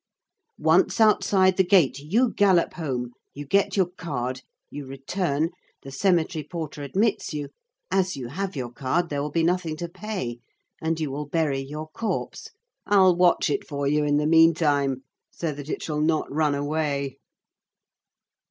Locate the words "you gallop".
1.99-2.73